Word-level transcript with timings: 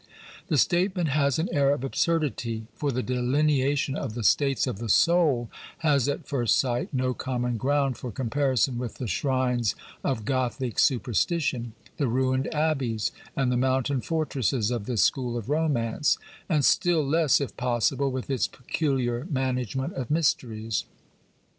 The 0.47 0.57
statement 0.57 1.09
has 1.09 1.37
an 1.37 1.47
air 1.51 1.71
of 1.75 1.83
absurdity, 1.83 2.65
for 2.73 2.91
the 2.91 3.03
delineation 3.03 3.93
of 3.95 4.15
the 4.15 4.23
states 4.23 4.65
of 4.65 4.79
the 4.79 4.89
soul 4.89 5.51
has 5.85 6.09
at 6.09 6.27
first 6.27 6.55
sight 6.55 6.91
no 6.91 7.13
common 7.13 7.55
ground 7.57 7.97
for 7.99 8.11
comparison 8.11 8.79
with 8.79 8.95
the" 8.95 9.05
shrines 9.17 9.75
of 10.03 10.25
Ciothic 10.25 10.79
superstition," 10.79 11.73
the 11.97 12.07
ruined 12.07 12.51
abbeys 12.51 13.11
and 13.35 13.51
the 13.51 13.57
mountain 13.57 14.01
fortresses 14.01 14.71
of 14.71 14.87
this 14.87 15.03
school 15.03 15.37
of 15.37 15.49
romance, 15.51 16.17
and 16.49 16.65
still 16.65 17.05
less, 17.07 17.39
if 17.39 17.55
possible, 17.55 18.09
with 18.09 18.27
its 18.31 18.47
peculiar 18.47 19.27
management 19.29 19.93
of 19.93 20.09
mysteries. 20.09 20.85